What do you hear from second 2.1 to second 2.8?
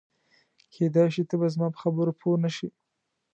پوه نه شې.